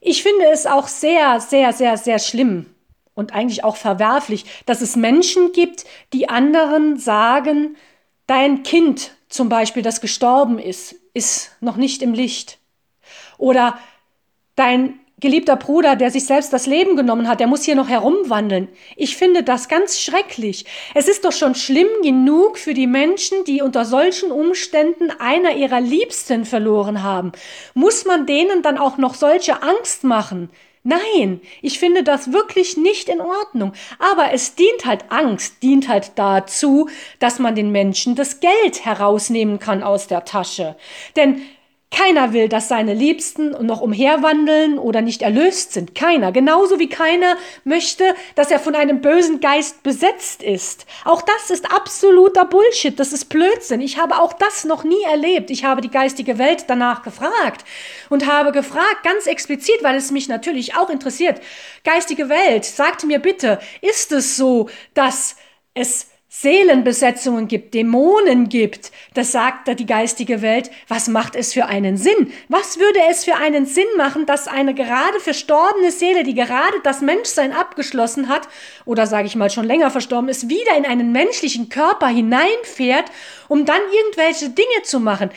Ich 0.00 0.22
finde 0.22 0.46
es 0.52 0.66
auch 0.66 0.88
sehr, 0.88 1.40
sehr, 1.40 1.72
sehr, 1.72 1.96
sehr 1.96 2.18
schlimm, 2.18 2.66
und 3.14 3.32
eigentlich 3.32 3.64
auch 3.64 3.76
verwerflich, 3.76 4.44
dass 4.66 4.80
es 4.80 4.96
Menschen 4.96 5.52
gibt, 5.52 5.84
die 6.12 6.28
anderen 6.28 6.98
sagen, 6.98 7.76
dein 8.26 8.62
Kind 8.62 9.12
zum 9.28 9.48
Beispiel, 9.48 9.82
das 9.82 10.00
gestorben 10.00 10.58
ist, 10.58 10.94
ist 11.12 11.52
noch 11.60 11.76
nicht 11.76 12.02
im 12.02 12.12
Licht. 12.12 12.58
Oder 13.38 13.78
dein 14.56 14.98
geliebter 15.18 15.56
Bruder, 15.56 15.96
der 15.96 16.10
sich 16.10 16.26
selbst 16.26 16.52
das 16.52 16.66
Leben 16.66 16.96
genommen 16.96 17.28
hat, 17.28 17.40
der 17.40 17.46
muss 17.46 17.64
hier 17.64 17.76
noch 17.76 17.88
herumwandeln. 17.88 18.68
Ich 18.96 19.16
finde 19.16 19.42
das 19.42 19.68
ganz 19.68 19.98
schrecklich. 19.98 20.66
Es 20.94 21.08
ist 21.08 21.24
doch 21.24 21.32
schon 21.32 21.54
schlimm 21.54 21.88
genug 22.02 22.58
für 22.58 22.74
die 22.74 22.86
Menschen, 22.86 23.44
die 23.44 23.62
unter 23.62 23.84
solchen 23.84 24.30
Umständen 24.30 25.10
einer 25.10 25.56
ihrer 25.56 25.80
Liebsten 25.80 26.44
verloren 26.44 27.02
haben. 27.02 27.32
Muss 27.74 28.04
man 28.04 28.26
denen 28.26 28.62
dann 28.62 28.76
auch 28.76 28.98
noch 28.98 29.14
solche 29.14 29.62
Angst 29.62 30.04
machen? 30.04 30.50
Nein, 30.86 31.40
ich 31.62 31.78
finde 31.78 32.02
das 32.02 32.30
wirklich 32.30 32.76
nicht 32.76 33.08
in 33.08 33.22
Ordnung. 33.22 33.72
Aber 33.98 34.34
es 34.34 34.54
dient 34.54 34.84
halt, 34.84 35.10
Angst 35.10 35.62
dient 35.62 35.88
halt 35.88 36.12
dazu, 36.16 36.90
dass 37.18 37.38
man 37.38 37.54
den 37.54 37.72
Menschen 37.72 38.16
das 38.16 38.40
Geld 38.40 38.84
herausnehmen 38.84 39.58
kann 39.58 39.82
aus 39.82 40.08
der 40.08 40.26
Tasche. 40.26 40.76
Denn 41.16 41.40
keiner 41.94 42.32
will, 42.32 42.48
dass 42.48 42.68
seine 42.68 42.92
Liebsten 42.92 43.50
noch 43.64 43.80
umherwandeln 43.80 44.78
oder 44.78 45.00
nicht 45.00 45.22
erlöst 45.22 45.72
sind. 45.72 45.94
Keiner. 45.94 46.32
Genauso 46.32 46.80
wie 46.80 46.88
keiner 46.88 47.36
möchte, 47.62 48.14
dass 48.34 48.50
er 48.50 48.58
von 48.58 48.74
einem 48.74 49.00
bösen 49.00 49.38
Geist 49.38 49.84
besetzt 49.84 50.42
ist. 50.42 50.86
Auch 51.04 51.22
das 51.22 51.50
ist 51.50 51.72
absoluter 51.72 52.46
Bullshit. 52.46 52.98
Das 52.98 53.12
ist 53.12 53.26
Blödsinn. 53.26 53.80
Ich 53.80 53.96
habe 53.96 54.18
auch 54.18 54.32
das 54.32 54.64
noch 54.64 54.82
nie 54.82 55.02
erlebt. 55.04 55.50
Ich 55.50 55.64
habe 55.64 55.80
die 55.80 55.90
geistige 55.90 56.36
Welt 56.38 56.64
danach 56.66 57.02
gefragt 57.02 57.64
und 58.10 58.26
habe 58.26 58.50
gefragt, 58.50 59.04
ganz 59.04 59.26
explizit, 59.26 59.82
weil 59.82 59.96
es 59.96 60.10
mich 60.10 60.28
natürlich 60.28 60.76
auch 60.76 60.90
interessiert. 60.90 61.40
Geistige 61.84 62.28
Welt, 62.28 62.64
sagt 62.64 63.04
mir 63.04 63.20
bitte, 63.20 63.60
ist 63.80 64.10
es 64.10 64.36
so, 64.36 64.68
dass 64.94 65.36
es 65.74 66.08
Seelenbesetzungen 66.36 67.46
gibt, 67.46 67.74
Dämonen 67.74 68.48
gibt, 68.48 68.90
das 69.14 69.30
sagt 69.30 69.68
da 69.68 69.74
die 69.74 69.86
geistige 69.86 70.42
Welt, 70.42 70.68
was 70.88 71.06
macht 71.06 71.36
es 71.36 71.52
für 71.52 71.66
einen 71.66 71.96
Sinn? 71.96 72.32
Was 72.48 72.80
würde 72.80 72.98
es 73.08 73.24
für 73.24 73.36
einen 73.36 73.66
Sinn 73.66 73.86
machen, 73.96 74.26
dass 74.26 74.48
eine 74.48 74.74
gerade 74.74 75.20
verstorbene 75.20 75.92
Seele, 75.92 76.24
die 76.24 76.34
gerade 76.34 76.80
das 76.82 77.02
Menschsein 77.02 77.52
abgeschlossen 77.52 78.28
hat, 78.28 78.48
oder 78.84 79.06
sage 79.06 79.28
ich 79.28 79.36
mal 79.36 79.48
schon 79.48 79.64
länger 79.64 79.92
verstorben 79.92 80.28
ist, 80.28 80.48
wieder 80.48 80.76
in 80.76 80.84
einen 80.86 81.12
menschlichen 81.12 81.68
Körper 81.68 82.08
hineinfährt, 82.08 83.12
um 83.46 83.64
dann 83.64 83.80
irgendwelche 83.92 84.50
Dinge 84.50 84.82
zu 84.82 84.98
machen? 84.98 85.30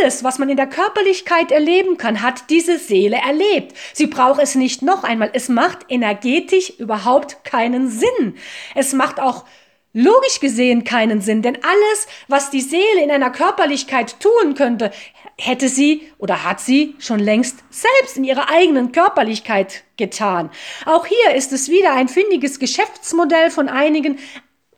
Alles, 0.00 0.24
was 0.24 0.38
man 0.38 0.48
in 0.48 0.56
der 0.56 0.66
Körperlichkeit 0.66 1.52
erleben 1.52 1.98
kann, 1.98 2.22
hat 2.22 2.48
diese 2.48 2.78
Seele 2.78 3.18
erlebt. 3.18 3.76
Sie 3.92 4.06
braucht 4.06 4.40
es 4.42 4.54
nicht 4.54 4.80
noch 4.80 5.04
einmal. 5.04 5.28
Es 5.34 5.50
macht 5.50 5.80
energetisch 5.90 6.70
überhaupt 6.78 7.44
keinen 7.44 7.90
Sinn. 7.90 8.36
Es 8.74 8.94
macht 8.94 9.20
auch 9.20 9.44
logisch 9.92 10.40
gesehen 10.40 10.84
keinen 10.84 11.20
Sinn, 11.20 11.42
denn 11.42 11.56
alles, 11.56 12.06
was 12.28 12.50
die 12.50 12.60
Seele 12.60 13.02
in 13.02 13.10
einer 13.10 13.30
Körperlichkeit 13.30 14.20
tun 14.20 14.54
könnte, 14.54 14.90
hätte 15.36 15.68
sie 15.68 16.10
oder 16.18 16.44
hat 16.44 16.60
sie 16.60 16.96
schon 16.98 17.20
längst 17.20 17.58
selbst 17.70 18.16
in 18.16 18.24
ihrer 18.24 18.50
eigenen 18.50 18.92
Körperlichkeit 18.92 19.84
getan. 19.96 20.50
Auch 20.84 21.06
hier 21.06 21.34
ist 21.34 21.52
es 21.52 21.68
wieder 21.68 21.94
ein 21.94 22.08
findiges 22.08 22.58
Geschäftsmodell 22.58 23.50
von 23.50 23.68
einigen, 23.68 24.18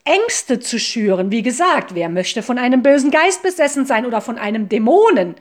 Ängste 0.04 0.60
zu 0.60 0.78
schüren. 0.78 1.30
Wie 1.30 1.42
gesagt, 1.42 1.94
wer 1.94 2.08
möchte 2.08 2.42
von 2.42 2.58
einem 2.58 2.82
bösen 2.82 3.10
Geist 3.10 3.42
besessen 3.42 3.84
sein 3.84 4.06
oder 4.06 4.20
von 4.20 4.38
einem 4.38 4.68
Dämonen? 4.68 5.34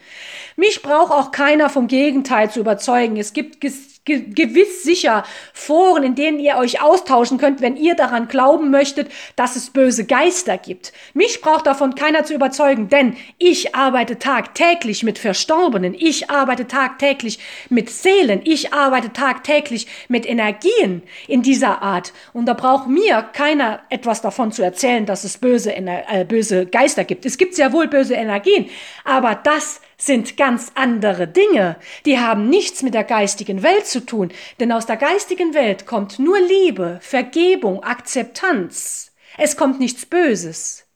Mich 0.58 0.82
braucht 0.82 1.12
auch 1.12 1.32
keiner 1.32 1.70
vom 1.70 1.88
Gegenteil 1.88 2.52
zu 2.52 2.60
überzeugen. 2.60 3.16
Es 3.18 3.32
gibt 3.32 3.62
gewiss 4.10 4.84
sicher 4.84 5.24
Foren, 5.54 6.04
in 6.04 6.16
denen 6.16 6.39
ihr 6.39 6.58
euch 6.58 6.82
austauschen 6.82 7.38
könnt, 7.38 7.62
wenn 7.62 7.78
ihr 7.78 7.96
daran 7.96 8.28
glauben 8.28 8.72
möchtet, 8.72 9.12
dass 9.36 9.56
es 9.56 9.70
böse 9.70 10.06
Geister 10.06 10.58
gibt. 10.58 10.94
Mich 11.13 11.42
braucht 11.42 11.68
davon 11.68 11.96
keiner 11.96 12.24
zu 12.24 12.34
überzeugen, 12.34 12.89
denn 12.89 13.16
ich 13.38 13.75
arbeite 13.75 14.20
tagtäglich 14.20 15.04
mit 15.04 15.20
Verstorbenen, 15.20 15.94
ich 15.94 16.30
arbeite 16.30 16.68
tagtäglich 16.68 17.39
mit 17.70 17.89
Seelen, 17.89 18.42
ich 18.44 18.74
arbeite 18.74 19.13
tagtäglich 19.13 19.88
mit 20.08 20.25
Energien 20.28 21.04
in 21.28 21.42
dieser 21.42 21.82
Art. 21.82 22.13
Und 22.34 22.46
da 22.46 22.54
braucht 22.54 22.88
mir 22.88 23.24
keiner 23.34 23.82
etwas 23.89 24.22
davon 24.22 24.51
zu 24.51 24.63
erzählen, 24.63 25.06
dass 25.06 25.24
es 25.24 25.38
böse, 25.38 25.75
äh, 25.75 26.25
böse 26.25 26.66
Geister 26.66 27.04
gibt. 27.04 27.25
Es 27.25 27.38
gibt 27.38 27.56
sehr 27.56 27.74
wohl 27.74 27.88
böse 27.88 28.16
Energien, 28.16 28.70
aber 29.04 29.36
das 29.36 29.82
sind 30.00 30.38
ganz 30.38 30.72
andere 30.74 31.27
Dinge. 31.27 31.75
Die 32.06 32.18
haben 32.20 32.50
nichts 32.50 32.82
mit 32.82 32.96
der 32.96 33.03
geistigen 33.03 33.62
Welt 33.62 33.86
zu 33.86 34.03
tun, 34.06 34.32
denn 34.60 34.72
aus 34.72 34.88
der 34.88 34.98
geistigen 34.98 35.53
Welt 35.53 35.86
kommt 35.86 36.18
nur 36.18 36.39
Liebe, 36.39 36.98
Vergebung, 37.01 37.84
Akzeptanz. 37.84 39.13
Es 39.38 39.58
kommt 39.58 39.79
nichts 39.79 40.08
Böses. 40.08 40.88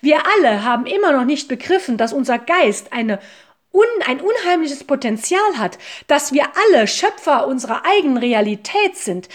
Wir 0.00 0.22
alle 0.36 0.64
haben 0.64 0.86
immer 0.86 1.12
noch 1.12 1.24
nicht 1.24 1.48
begriffen, 1.48 1.96
dass 1.96 2.12
unser 2.12 2.38
Geist 2.38 2.92
eine 2.92 3.18
un, 3.70 3.84
ein 4.06 4.20
unheimliches 4.20 4.84
Potenzial 4.84 5.58
hat, 5.58 5.78
dass 6.06 6.32
wir 6.32 6.44
alle 6.56 6.86
Schöpfer 6.86 7.46
unserer 7.46 7.84
eigenen 7.84 8.16
Realität 8.16 8.96
sind, 8.96 9.28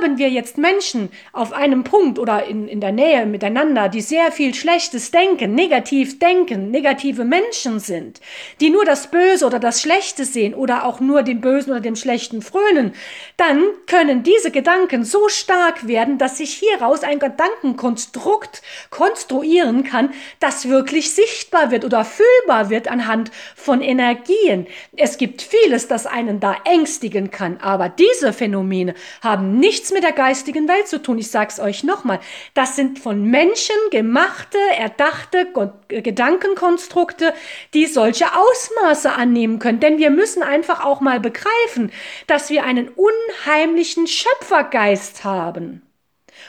haben 0.00 0.16
wir 0.16 0.30
jetzt 0.30 0.56
Menschen 0.56 1.10
auf 1.32 1.52
einem 1.52 1.84
Punkt 1.84 2.18
oder 2.18 2.46
in, 2.46 2.66
in 2.66 2.80
der 2.80 2.92
Nähe 2.92 3.26
miteinander, 3.26 3.90
die 3.90 4.00
sehr 4.00 4.32
viel 4.32 4.54
Schlechtes 4.54 5.10
denken, 5.10 5.54
negativ 5.54 6.18
denken, 6.18 6.70
negative 6.70 7.24
Menschen 7.24 7.78
sind, 7.78 8.20
die 8.60 8.70
nur 8.70 8.86
das 8.86 9.10
Böse 9.10 9.44
oder 9.46 9.60
das 9.60 9.82
Schlechte 9.82 10.24
sehen 10.24 10.54
oder 10.54 10.86
auch 10.86 11.00
nur 11.00 11.22
dem 11.22 11.42
Bösen 11.42 11.70
oder 11.70 11.80
dem 11.80 11.96
Schlechten 11.96 12.40
frönen, 12.40 12.94
dann 13.36 13.64
können 13.86 14.22
diese 14.22 14.50
Gedanken 14.50 15.04
so 15.04 15.28
stark 15.28 15.86
werden, 15.86 16.16
dass 16.16 16.38
sich 16.38 16.54
hieraus 16.54 17.02
ein 17.02 17.18
Gedankenkonstrukt 17.18 18.62
konstruieren 18.88 19.84
kann, 19.84 20.14
das 20.40 20.70
wirklich 20.70 21.14
sichtbar 21.14 21.70
wird 21.70 21.84
oder 21.84 22.04
fühlbar 22.04 22.70
wird 22.70 22.88
anhand 22.88 23.30
von 23.54 23.73
von 23.74 23.82
Energien. 23.82 24.68
Es 24.96 25.18
gibt 25.18 25.42
vieles, 25.42 25.88
das 25.88 26.06
einen 26.06 26.38
da 26.38 26.58
ängstigen 26.64 27.32
kann, 27.32 27.56
aber 27.60 27.88
diese 27.88 28.32
Phänomene 28.32 28.94
haben 29.20 29.58
nichts 29.58 29.92
mit 29.92 30.04
der 30.04 30.12
geistigen 30.12 30.68
Welt 30.68 30.86
zu 30.86 31.02
tun. 31.02 31.18
Ich 31.18 31.32
sage 31.32 31.50
es 31.50 31.58
euch 31.58 31.82
nochmal. 31.82 32.20
Das 32.54 32.76
sind 32.76 33.00
von 33.00 33.24
Menschen 33.24 33.74
gemachte, 33.90 34.58
erdachte 34.78 35.48
Gedankenkonstrukte, 35.88 37.34
die 37.74 37.86
solche 37.86 38.26
Ausmaße 38.26 39.12
annehmen 39.12 39.58
können. 39.58 39.80
Denn 39.80 39.98
wir 39.98 40.10
müssen 40.10 40.44
einfach 40.44 40.84
auch 40.84 41.00
mal 41.00 41.18
begreifen, 41.18 41.90
dass 42.28 42.50
wir 42.50 42.62
einen 42.62 42.90
unheimlichen 42.90 44.06
Schöpfergeist 44.06 45.24
haben. 45.24 45.82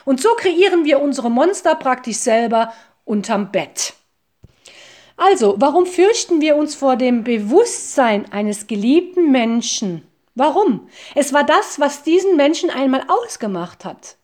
Und 0.06 0.22
so 0.22 0.30
kreieren 0.36 0.86
wir 0.86 1.02
unsere 1.02 1.32
Monster 1.32 1.74
praktisch 1.74 2.18
selber 2.18 2.72
unterm 3.04 3.52
Bett. 3.52 3.96
Also, 5.18 5.56
warum 5.58 5.86
fürchten 5.86 6.42
wir 6.42 6.56
uns 6.56 6.76
vor 6.76 6.98
dem 6.98 7.24
Bewusstsein 7.24 8.32
eines 8.32 8.68
geliebten 8.68 9.32
Menschen? 9.32 10.06
Warum? 10.36 10.90
Es 11.16 11.32
war 11.32 11.46
das, 11.46 11.80
was 11.80 12.04
diesen 12.04 12.36
Menschen 12.36 12.70
einmal 12.70 13.06
ausgemacht 13.08 13.86
hat. 13.86 14.18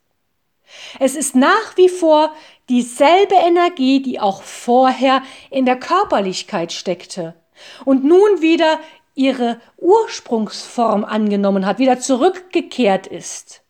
Es 0.99 1.15
ist 1.15 1.35
nach 1.35 1.77
wie 1.77 1.89
vor 1.89 2.33
dieselbe 2.69 3.35
Energie, 3.35 4.01
die 4.01 4.19
auch 4.19 4.43
vorher 4.43 5.23
in 5.49 5.65
der 5.65 5.77
Körperlichkeit 5.77 6.73
steckte 6.73 7.35
und 7.85 8.03
nun 8.03 8.41
wieder 8.41 8.79
ihre 9.15 9.59
Ursprungsform 9.77 11.03
angenommen 11.05 11.65
hat, 11.65 11.79
wieder 11.79 11.99
zurückgekehrt 11.99 13.07
ist. 13.07 13.61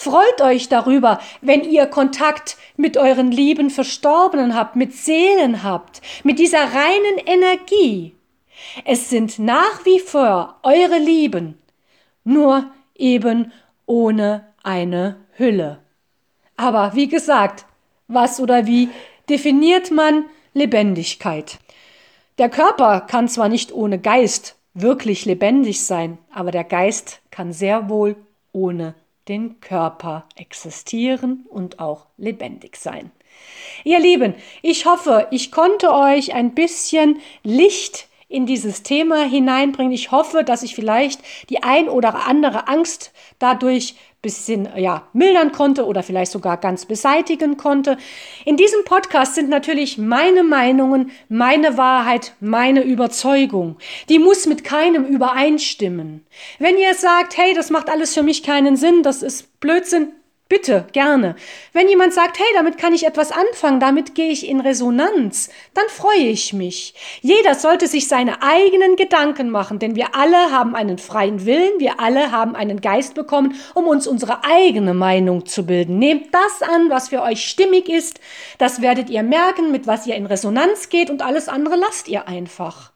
Freut 0.00 0.40
euch 0.42 0.68
darüber, 0.68 1.18
wenn 1.40 1.64
ihr 1.64 1.84
Kontakt 1.86 2.56
mit 2.76 2.96
euren 2.96 3.32
lieben 3.32 3.68
Verstorbenen 3.68 4.54
habt, 4.54 4.76
mit 4.76 4.94
Seelen 4.94 5.64
habt, 5.64 6.02
mit 6.22 6.38
dieser 6.38 6.72
reinen 6.72 7.18
Energie. 7.26 8.14
Es 8.84 9.10
sind 9.10 9.40
nach 9.40 9.84
wie 9.84 9.98
vor 9.98 10.60
eure 10.62 10.98
Lieben, 10.98 11.58
nur 12.22 12.70
eben 12.94 13.50
ohne 13.86 14.46
eine 14.62 15.16
Hülle. 15.36 15.80
Aber 16.56 16.94
wie 16.94 17.08
gesagt, 17.08 17.66
was 18.06 18.38
oder 18.38 18.66
wie 18.68 18.90
definiert 19.28 19.90
man 19.90 20.26
Lebendigkeit? 20.54 21.58
Der 22.38 22.48
Körper 22.48 23.00
kann 23.00 23.26
zwar 23.26 23.48
nicht 23.48 23.72
ohne 23.72 23.98
Geist 23.98 24.54
wirklich 24.74 25.24
lebendig 25.24 25.84
sein, 25.84 26.18
aber 26.32 26.52
der 26.52 26.62
Geist 26.62 27.20
kann 27.32 27.52
sehr 27.52 27.88
wohl 27.88 28.14
ohne 28.52 28.94
den 29.28 29.60
Körper 29.60 30.26
existieren 30.36 31.46
und 31.48 31.80
auch 31.80 32.06
lebendig 32.16 32.76
sein. 32.76 33.10
Ihr 33.84 34.00
Lieben, 34.00 34.34
ich 34.62 34.86
hoffe, 34.86 35.28
ich 35.30 35.52
konnte 35.52 35.92
euch 35.92 36.34
ein 36.34 36.54
bisschen 36.54 37.20
Licht 37.42 38.08
in 38.28 38.44
dieses 38.44 38.82
Thema 38.82 39.24
hineinbringen. 39.24 39.92
Ich 39.92 40.10
hoffe, 40.10 40.44
dass 40.44 40.62
ich 40.62 40.74
vielleicht 40.74 41.20
die 41.48 41.62
ein 41.62 41.88
oder 41.88 42.26
andere 42.26 42.68
Angst 42.68 43.12
dadurch 43.38 43.94
bisschen 44.20 44.68
ja, 44.76 45.06
mildern 45.12 45.52
konnte 45.52 45.86
oder 45.86 46.02
vielleicht 46.02 46.32
sogar 46.32 46.56
ganz 46.56 46.86
beseitigen 46.86 47.56
konnte. 47.56 47.96
In 48.44 48.56
diesem 48.56 48.84
Podcast 48.84 49.36
sind 49.36 49.48
natürlich 49.48 49.96
meine 49.96 50.42
Meinungen, 50.42 51.12
meine 51.28 51.76
Wahrheit, 51.76 52.34
meine 52.40 52.82
Überzeugung. 52.82 53.76
Die 54.08 54.18
muss 54.18 54.46
mit 54.46 54.64
keinem 54.64 55.04
übereinstimmen. 55.04 56.26
Wenn 56.58 56.76
ihr 56.78 56.94
sagt, 56.94 57.36
hey, 57.36 57.54
das 57.54 57.70
macht 57.70 57.88
alles 57.88 58.14
für 58.14 58.24
mich 58.24 58.42
keinen 58.42 58.76
Sinn, 58.76 59.04
das 59.04 59.22
ist 59.22 59.60
Blödsinn, 59.60 60.12
Bitte, 60.50 60.86
gerne. 60.92 61.36
Wenn 61.74 61.90
jemand 61.90 62.14
sagt, 62.14 62.38
hey, 62.38 62.46
damit 62.54 62.78
kann 62.78 62.94
ich 62.94 63.06
etwas 63.06 63.32
anfangen, 63.32 63.80
damit 63.80 64.14
gehe 64.14 64.30
ich 64.30 64.48
in 64.48 64.60
Resonanz, 64.60 65.50
dann 65.74 65.84
freue 65.88 66.24
ich 66.24 66.54
mich. 66.54 66.94
Jeder 67.20 67.54
sollte 67.54 67.86
sich 67.86 68.08
seine 68.08 68.42
eigenen 68.42 68.96
Gedanken 68.96 69.50
machen, 69.50 69.78
denn 69.78 69.94
wir 69.94 70.14
alle 70.14 70.50
haben 70.50 70.74
einen 70.74 70.96
freien 70.96 71.44
Willen, 71.44 71.78
wir 71.80 72.00
alle 72.00 72.32
haben 72.32 72.56
einen 72.56 72.80
Geist 72.80 73.14
bekommen, 73.14 73.60
um 73.74 73.86
uns 73.88 74.06
unsere 74.06 74.42
eigene 74.42 74.94
Meinung 74.94 75.44
zu 75.44 75.66
bilden. 75.66 75.98
Nehmt 75.98 76.32
das 76.32 76.66
an, 76.66 76.88
was 76.88 77.10
für 77.10 77.20
euch 77.20 77.46
stimmig 77.46 77.90
ist, 77.90 78.18
das 78.56 78.80
werdet 78.80 79.10
ihr 79.10 79.22
merken, 79.22 79.70
mit 79.70 79.86
was 79.86 80.06
ihr 80.06 80.14
in 80.14 80.24
Resonanz 80.24 80.88
geht 80.88 81.10
und 81.10 81.20
alles 81.20 81.50
andere 81.50 81.76
lasst 81.76 82.08
ihr 82.08 82.26
einfach. 82.26 82.92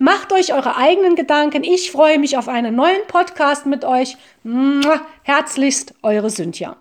Macht 0.00 0.32
euch 0.32 0.52
eure 0.52 0.76
eigenen 0.76 1.14
Gedanken. 1.14 1.62
Ich 1.62 1.92
freue 1.92 2.18
mich 2.18 2.36
auf 2.36 2.48
einen 2.48 2.74
neuen 2.74 3.06
Podcast 3.06 3.64
mit 3.64 3.84
euch. 3.84 4.16
Herzlichst, 5.22 5.94
eure 6.02 6.30
Cynthia. 6.30 6.76